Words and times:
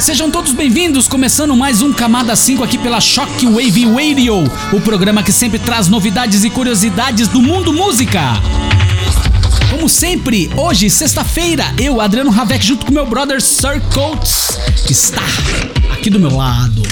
Sejam 0.00 0.30
todos 0.30 0.52
bem-vindos, 0.52 1.08
começando 1.08 1.56
mais 1.56 1.82
um 1.82 1.92
Camada 1.92 2.34
5 2.36 2.62
aqui 2.62 2.78
pela 2.78 3.00
Shockwave 3.00 3.84
Radio, 3.84 4.44
o 4.72 4.80
programa 4.80 5.24
que 5.24 5.32
sempre 5.32 5.58
traz 5.58 5.88
novidades 5.88 6.44
e 6.44 6.50
curiosidades 6.50 7.26
do 7.26 7.42
mundo 7.42 7.72
música. 7.72 8.20
Como 9.70 9.88
sempre, 9.88 10.50
hoje, 10.56 10.88
sexta-feira, 10.88 11.64
eu, 11.78 12.00
Adriano 12.00 12.30
Ravek, 12.30 12.64
junto 12.64 12.86
com 12.86 12.92
meu 12.92 13.06
brother 13.06 13.42
Sir 13.42 13.82
Coates, 13.92 14.56
está 14.88 15.20
aqui 15.92 16.08
do 16.08 16.20
meu 16.20 16.34
lado. 16.34 16.82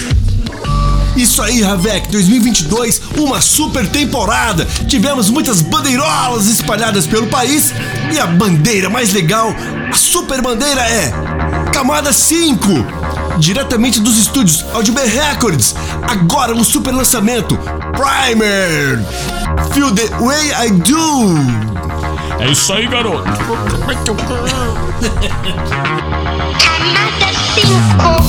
Isso 1.16 1.40
aí, 1.40 1.62
Ravek, 1.62 2.10
2022, 2.10 3.00
uma 3.16 3.40
super 3.40 3.86
temporada. 3.88 4.66
Tivemos 4.88 5.30
muitas 5.30 5.62
bandeirolas 5.62 6.46
espalhadas 6.48 7.06
pelo 7.06 7.28
país 7.28 7.72
e 8.12 8.18
a 8.18 8.26
bandeira 8.26 8.90
mais 8.90 9.12
legal, 9.12 9.54
a 9.90 9.96
super 9.96 10.42
bandeira 10.42 10.82
é 10.82 11.45
Camada 11.76 12.10
5, 12.10 12.68
diretamente 13.38 14.00
dos 14.00 14.16
estúdios 14.16 14.64
Audiobear 14.72 15.06
Records. 15.08 15.74
Agora 16.08 16.54
um 16.54 16.64
super 16.64 16.90
lançamento, 16.90 17.54
Primer, 17.92 19.04
Feel 19.74 19.94
the 19.94 20.08
Way 20.18 20.68
I 20.68 20.70
Do. 20.70 21.34
É 22.40 22.50
isso 22.50 22.72
aí, 22.72 22.86
garoto. 22.86 23.24
Camada 23.24 24.06
5 27.60 28.25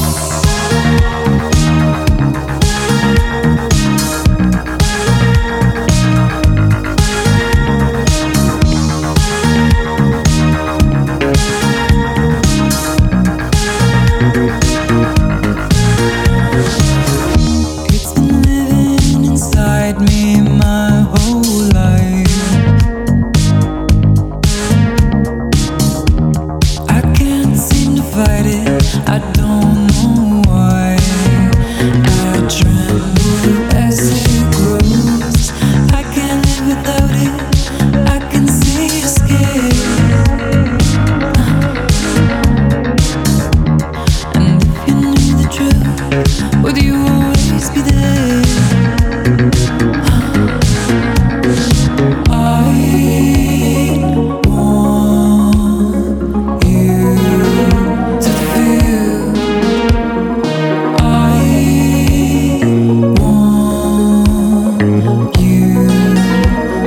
you 64.81 65.73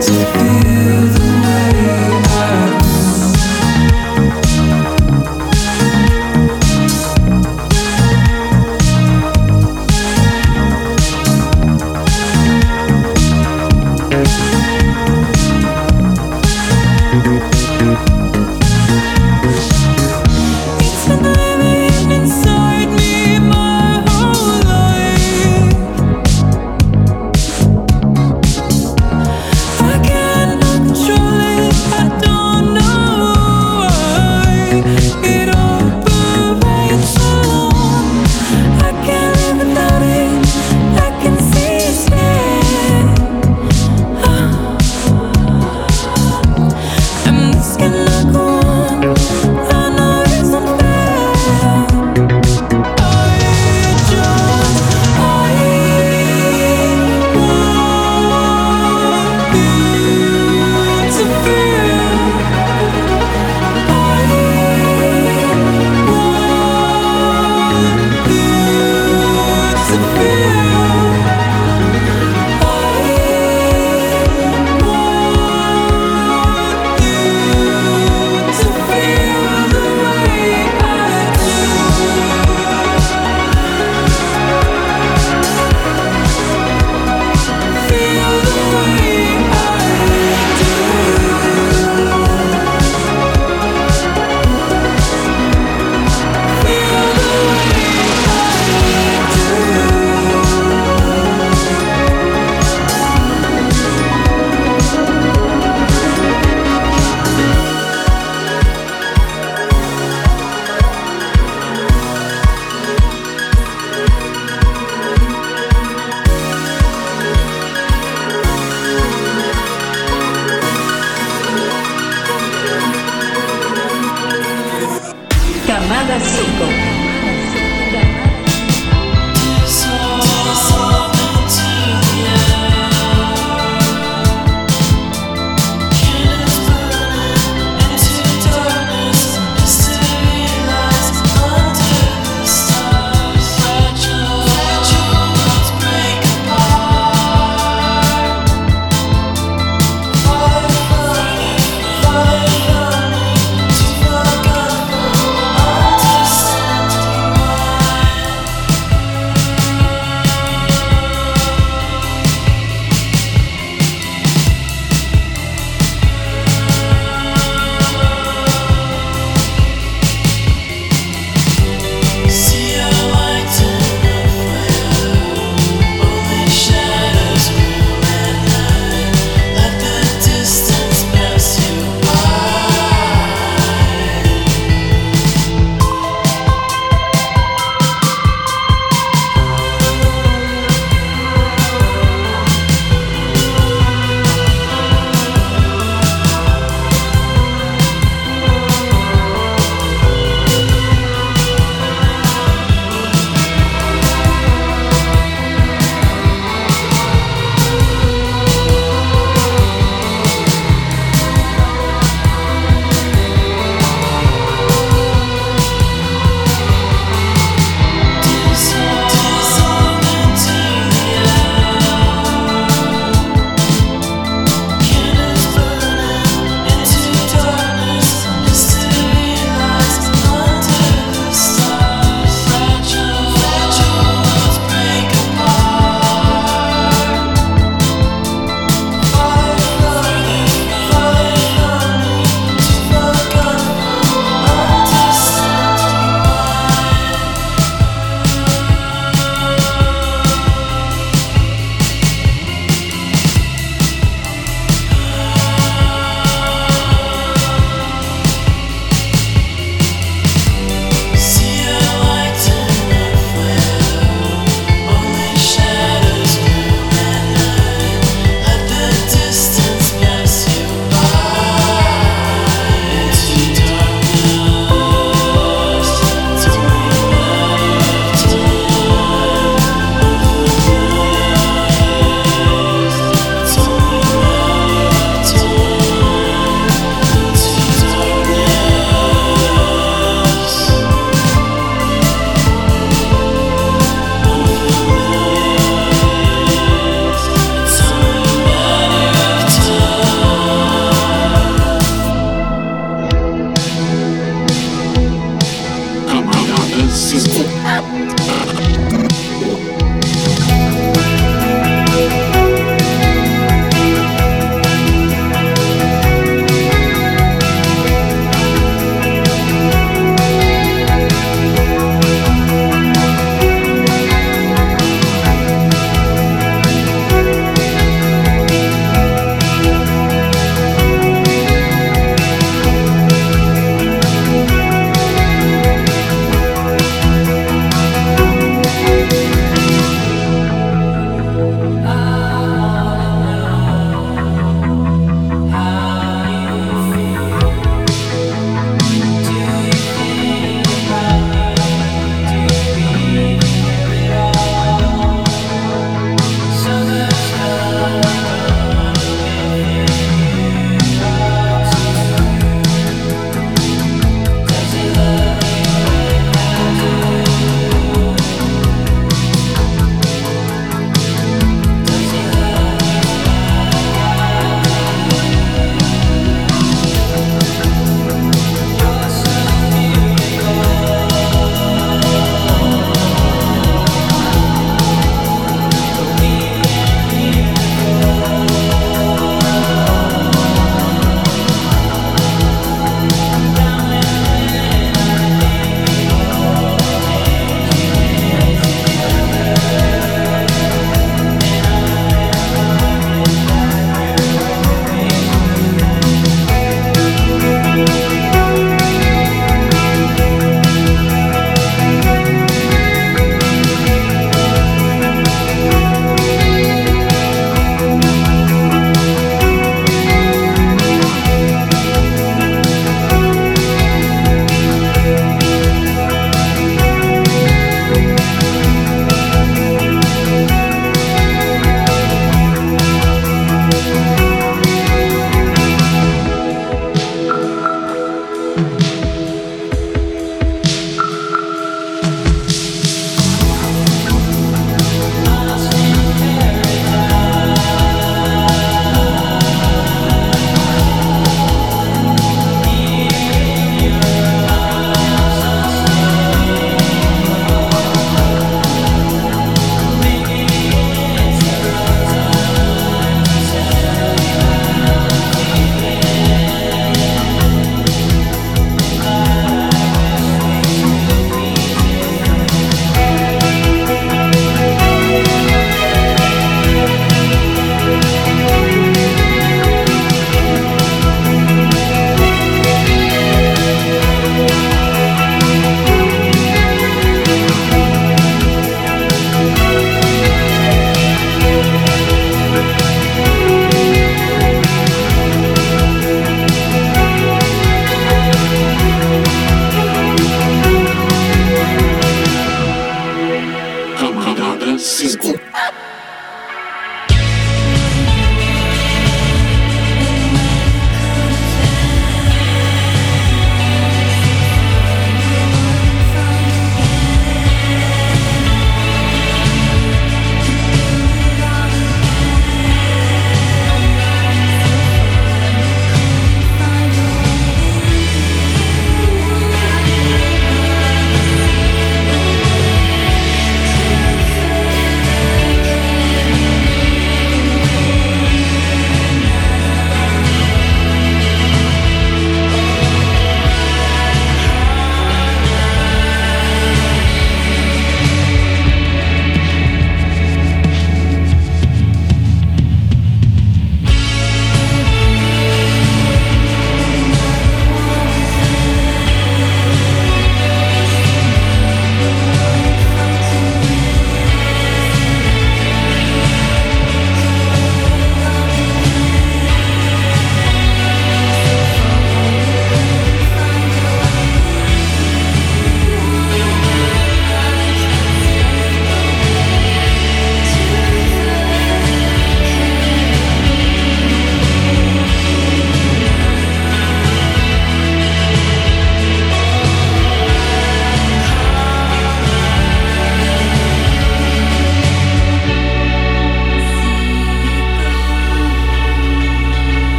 to 0.00 0.14
feel 0.32 1.06
the 1.14 1.25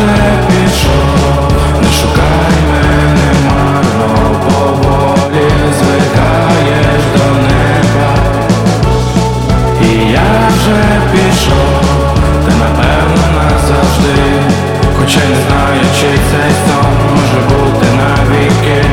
вже 0.00 0.38
пішов, 0.48 1.52
не 1.82 1.90
шукай 1.92 2.56
мене 2.70 3.32
марно, 3.46 4.40
поволі 4.44 5.50
звикаєш 5.78 7.02
до 7.16 7.24
неба. 7.42 8.10
І 9.82 10.12
я 10.12 10.48
вже 10.48 11.00
пішов, 11.12 11.84
ти 12.44 12.52
напевно 12.60 13.26
назавжди, 13.36 14.22
хоча 14.98 15.20
не 15.20 15.36
знаю, 15.36 15.80
чи 16.00 16.06
цей 16.06 16.52
сон 16.66 16.92
може 17.14 17.40
бути 17.48 17.86
навіки. 17.96 18.84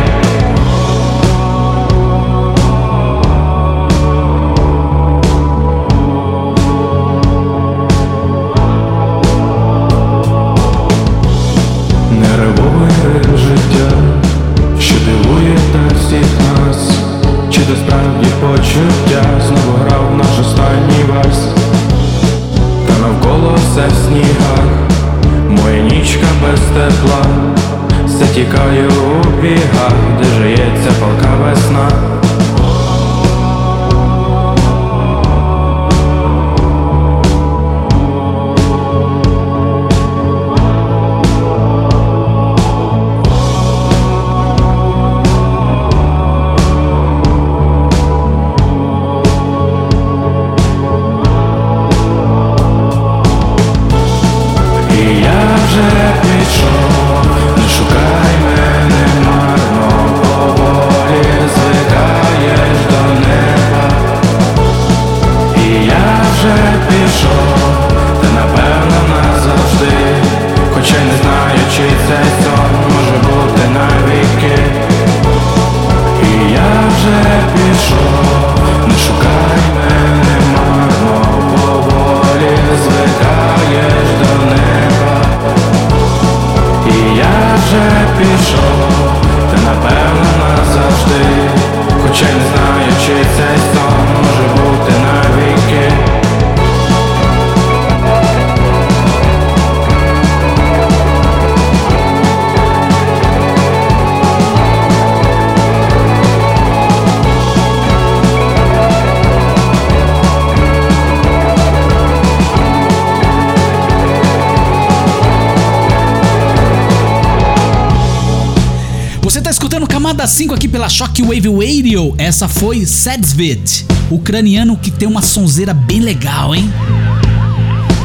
para 120.28 120.34
5 120.34 120.54
aqui 120.54 120.68
pela 120.68 120.90
Shockwave 120.90 121.48
Radio, 121.48 122.14
essa 122.18 122.50
foi 122.50 122.86
Sedzvit, 122.86 123.86
ucraniano 124.12 124.76
que 124.76 124.92
tem 124.92 125.08
uma 125.08 125.22
sonzeira 125.22 125.74
bem 125.74 126.02
legal, 126.02 126.54
hein? 126.54 126.70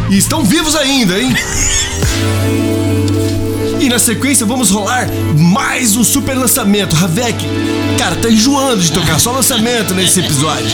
E 0.08 0.18
estão 0.18 0.44
vivos 0.44 0.76
ainda, 0.76 1.20
hein? 1.20 1.34
e 3.80 3.88
na 3.88 3.98
sequência 3.98 4.46
vamos 4.46 4.70
rolar 4.70 5.08
mais 5.36 5.96
um 5.96 6.04
super 6.04 6.34
lançamento, 6.34 6.94
Ravek. 6.94 7.44
Cara, 7.98 8.14
tá 8.14 8.30
enjoando 8.30 8.80
de 8.80 8.92
tocar 8.92 9.18
só 9.18 9.32
lançamento 9.32 9.92
nesse 9.92 10.20
episódio. 10.20 10.70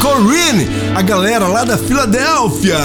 Corinne, 0.00 0.66
a 0.96 1.02
galera 1.02 1.46
lá 1.46 1.62
da 1.62 1.76
Filadélfia. 1.76 2.78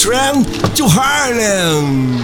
Tram 0.00 0.42
to 0.74 0.86
Harlem. 0.86 2.22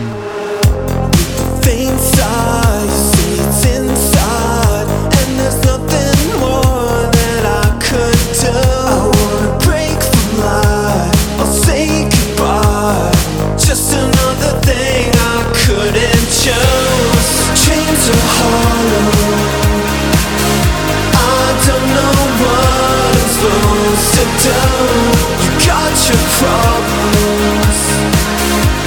your 26.09 26.23
problems 26.41 27.81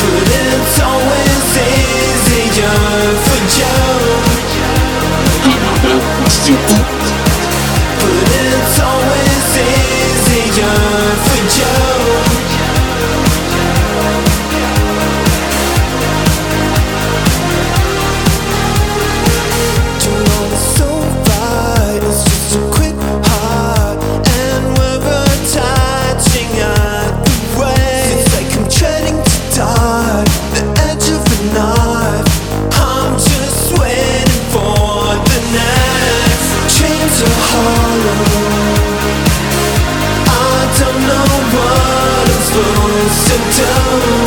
But 0.01 0.27
it's 0.27 0.77
always 0.81 1.45
easier 1.69 2.79
for 3.25 3.41
Joe. 6.57 6.77
show. 43.61 44.20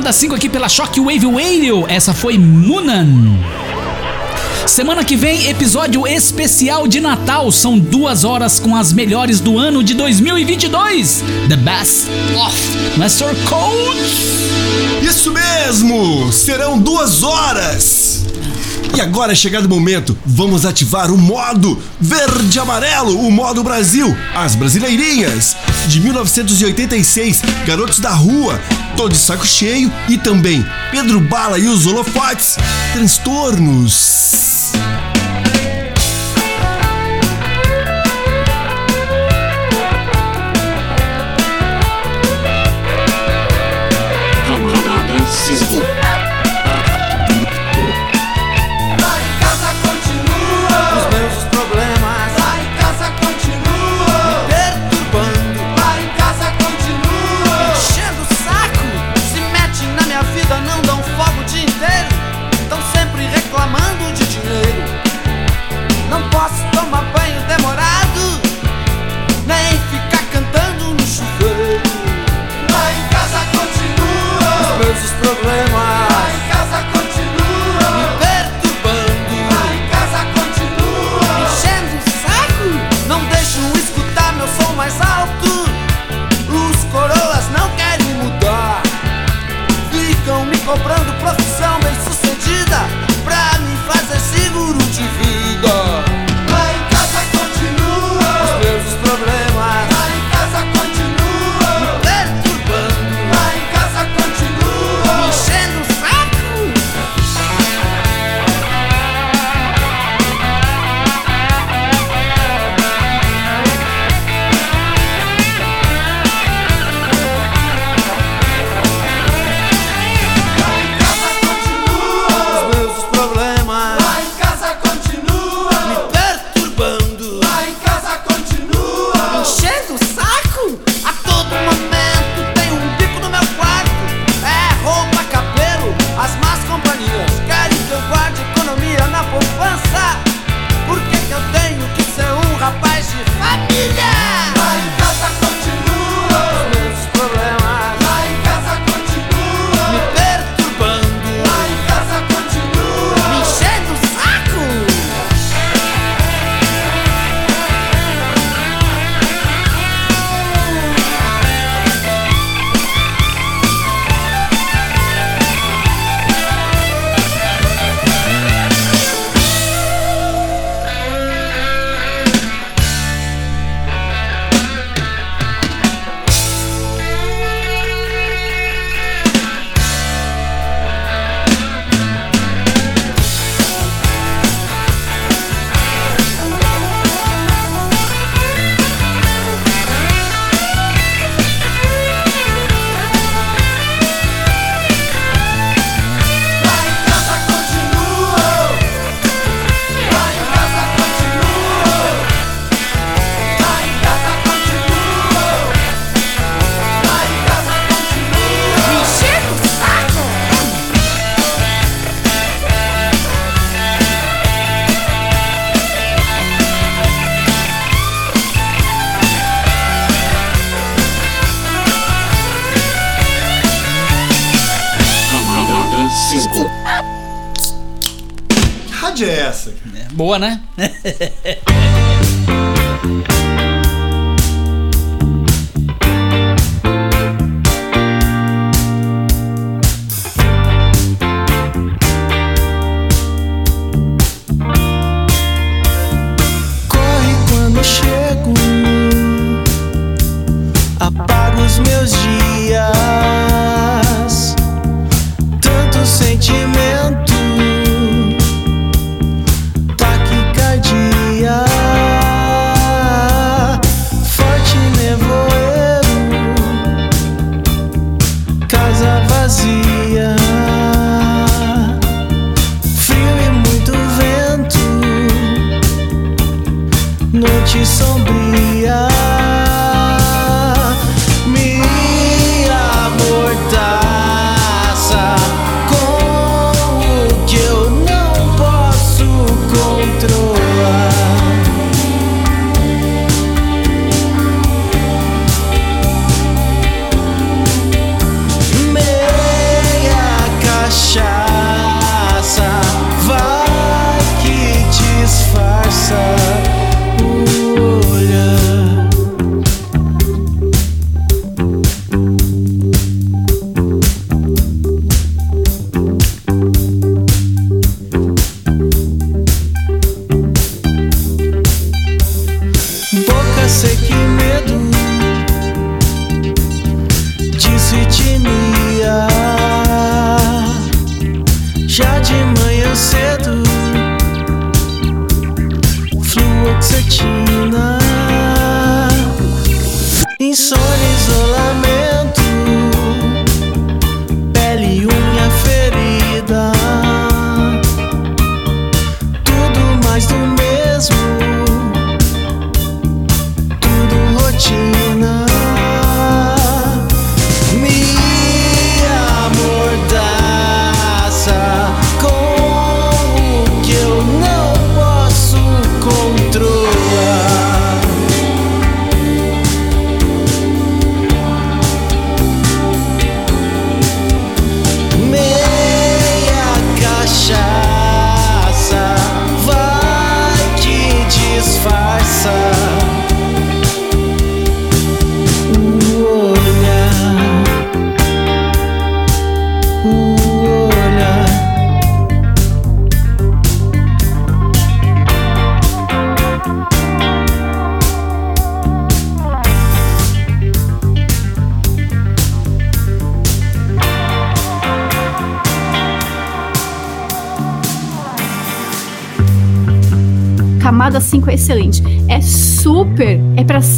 Camada 0.00 0.14
5 0.14 0.34
aqui 0.34 0.48
pela 0.48 0.66
Shockwave 0.66 1.26
Radio. 1.26 1.84
Essa 1.86 2.14
foi 2.14 2.38
Munan. 2.38 3.36
Semana 4.66 5.04
que 5.04 5.14
vem, 5.14 5.50
episódio 5.50 6.06
especial 6.06 6.88
de 6.88 7.00
Natal. 7.00 7.52
São 7.52 7.78
duas 7.78 8.24
horas 8.24 8.58
com 8.58 8.74
as 8.74 8.94
melhores 8.94 9.40
do 9.40 9.58
ano 9.58 9.84
de 9.84 9.92
2022. 9.92 11.22
The 11.50 11.56
Best 11.56 12.06
of 12.34 12.98
Master 12.98 13.28
Code. 13.46 14.00
Isso 15.06 15.34
mesmo! 15.34 16.32
Serão 16.32 16.78
duas 16.78 17.22
horas! 17.22 18.24
E 18.96 19.02
agora 19.02 19.32
é 19.32 19.36
chegado 19.36 19.66
o 19.66 19.68
momento, 19.68 20.16
vamos 20.24 20.64
ativar 20.64 21.12
o 21.12 21.18
modo 21.18 21.78
verde-amarelo, 22.00 23.20
o 23.20 23.30
modo 23.30 23.62
Brasil, 23.62 24.16
as 24.34 24.54
brasileirinhas, 24.56 25.56
de 25.86 26.00
1986, 26.00 27.42
Garotos 27.66 28.00
da 28.00 28.10
Rua, 28.10 28.60
Tô 28.96 29.08
de 29.08 29.16
Saco 29.16 29.46
Cheio 29.46 29.92
e 30.08 30.18
também 30.18 30.64
Pedro 30.90 31.20
Bala 31.20 31.58
e 31.58 31.68
os 31.68 31.86
Holofotes, 31.86 32.56
Transtornos. 32.92 34.29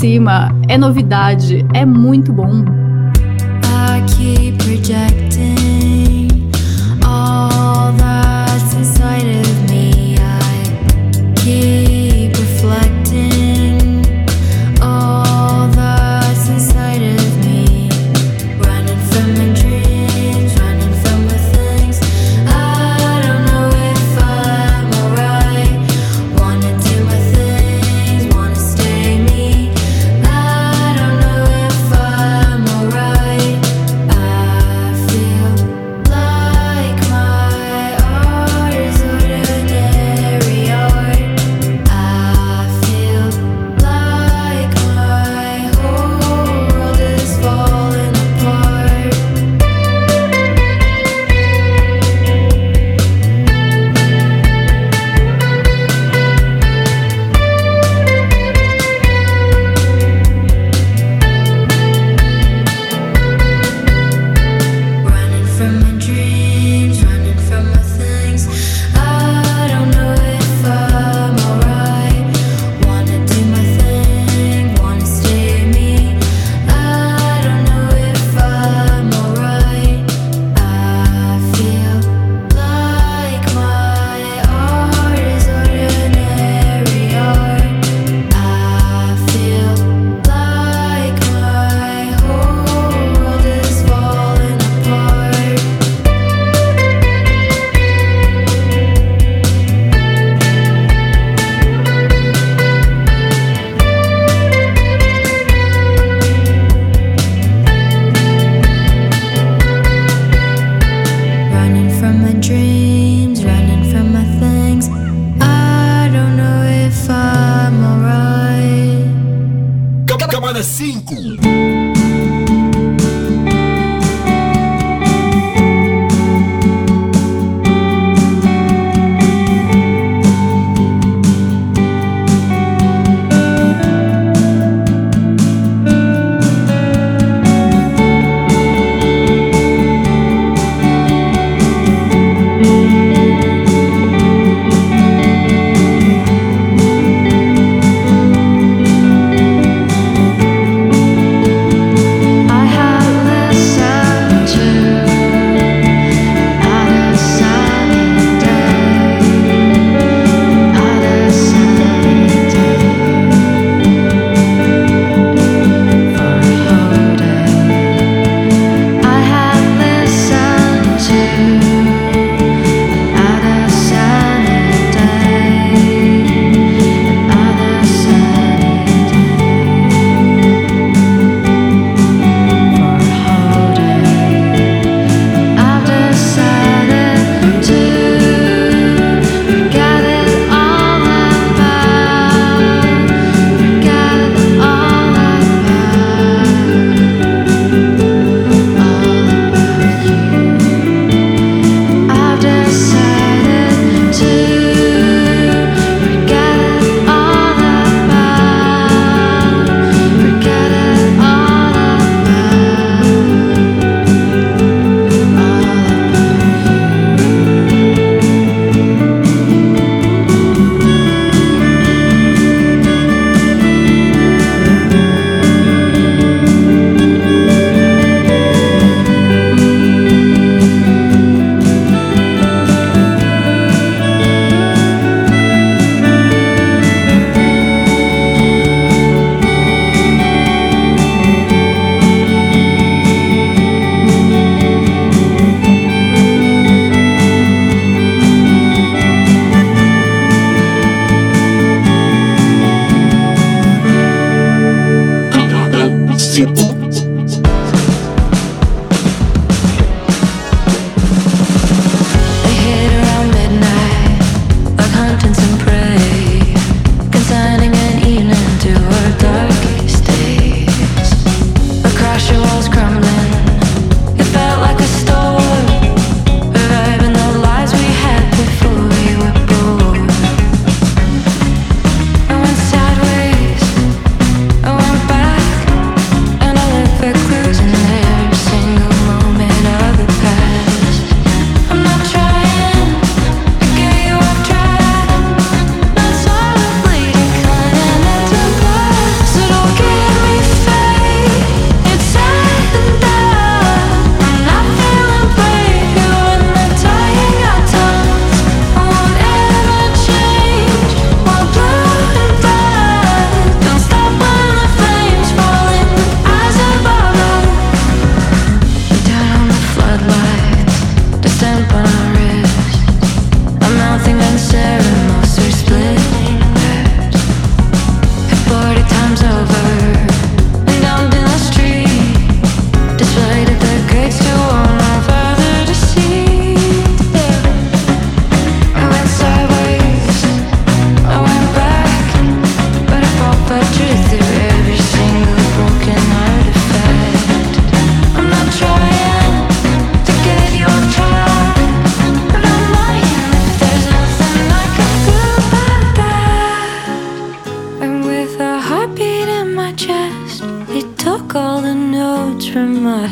Cima, 0.03 0.49
é 0.67 0.77
novidade, 0.77 1.65
é 1.73 1.87
muito 1.87 2.33
bom. 2.33 2.65
I 3.65 4.03
keep 4.09 4.59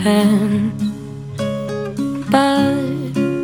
hand. 0.00 0.72
But 2.30 2.74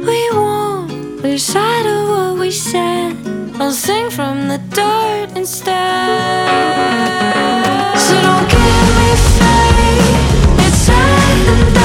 we 0.08 0.20
won't 0.32 1.22
lose 1.22 1.44
sight 1.44 1.86
of 1.86 2.08
what 2.08 2.38
we 2.40 2.50
said. 2.50 3.14
I'll 3.60 3.72
sing 3.72 4.08
from 4.10 4.48
the 4.48 4.58
dirt 4.70 5.36
instead. 5.36 5.76
So 7.98 8.14
don't 8.26 8.48
give 8.48 8.86
me 8.98 9.10
faith. 9.38 10.66
It's 10.66 10.78
sad 10.88 11.75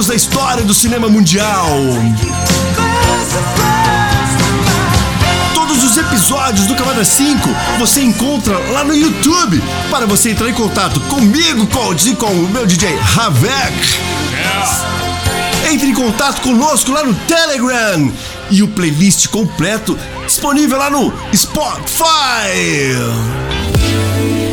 clássicos 0.00 0.06
da 0.06 0.14
história 0.14 0.64
do 0.64 0.72
cinema 0.72 1.08
mundial. 1.08 1.68
Todos 5.54 5.84
os 5.84 5.96
episódios 5.96 6.66
do 6.66 6.74
Camada 6.74 7.04
5 7.04 7.48
você 7.78 8.02
encontra 8.02 8.58
lá 8.72 8.84
no 8.84 8.94
YouTube. 8.94 9.62
Para 9.90 10.06
você 10.06 10.30
entrar 10.30 10.48
em 10.48 10.54
contato 10.54 11.00
comigo, 11.02 11.66
Cold, 11.66 12.10
e 12.10 12.16
com 12.16 12.26
o 12.26 12.48
meu 12.48 12.66
DJ 12.66 12.96
Ravek. 12.96 13.74
Entre 15.70 15.88
em 15.88 15.94
contato 15.94 16.40
conosco 16.40 16.90
lá 16.92 17.04
no 17.04 17.14
Telegram. 17.14 18.12
E 18.50 18.62
o 18.62 18.68
playlist 18.68 19.28
completo 19.28 19.98
disponível 20.26 20.78
lá 20.78 20.90
no 20.90 21.12
Spotify. 21.34 22.04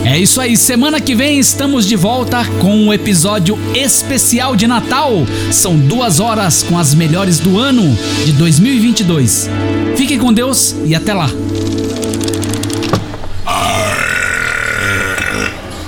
É 0.10 0.18
isso 0.18 0.40
aí, 0.40 0.56
semana 0.56 1.02
que 1.02 1.14
vem 1.14 1.38
estamos 1.38 1.86
de 1.86 1.98
volta 1.98 2.46
com 2.62 2.74
um 2.74 2.94
episódio 2.94 3.60
especial 3.76 4.56
de 4.56 4.66
Natal. 4.66 5.12
São 5.52 5.78
duas 5.78 6.22
horas 6.22 6.64
com 6.64 6.80
as 6.80 6.94
melhores 6.96 7.40
do 7.40 7.60
ano 7.60 7.84
de 8.26 8.32
2022. 8.32 9.50
Fiquem 9.98 10.18
com 10.18 10.32
Deus 10.32 10.74
e 10.86 10.96
até 10.96 11.14
lá. 11.14 11.30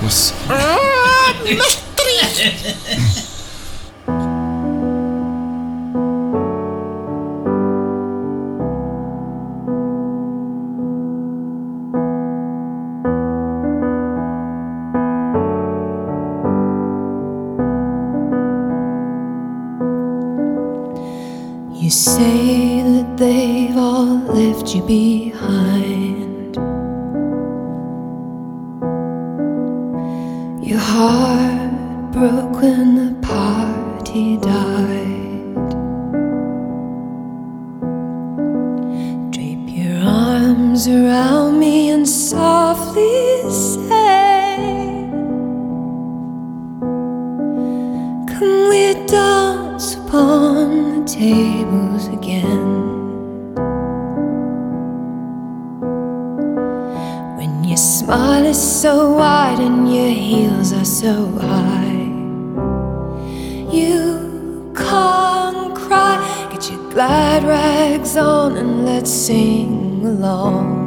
Nossa. 0.02 0.34
You 2.90 3.09
behind. 24.90 26.56
Your 30.68 30.80
heart 30.80 32.10
broke 32.12 32.60
when 32.60 32.96
the 33.00 33.10
party 33.24 34.36
died. 34.38 34.99
Along 70.10 70.79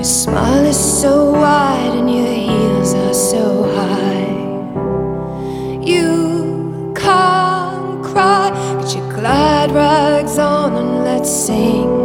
your 0.00 0.04
smile 0.06 0.64
is 0.64 0.78
so 1.02 1.30
wide 1.30 1.92
and 1.92 2.08
your 2.10 2.32
heels 2.32 2.94
are 2.94 3.12
so 3.12 3.64
high, 3.74 4.30
you 5.84 6.94
can't 6.96 8.02
cry. 8.02 8.48
Get 8.80 8.96
your 8.96 9.12
glad 9.12 9.72
rags 9.72 10.38
on 10.38 10.72
and 10.74 11.04
let's 11.04 11.30
sing 11.30 11.99